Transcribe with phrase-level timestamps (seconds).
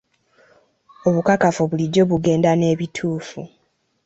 [1.07, 3.39] Obukakafu bulijjo bugenda n'ebituufu.